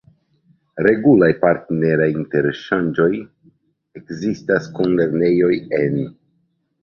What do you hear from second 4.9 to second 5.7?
lernejoj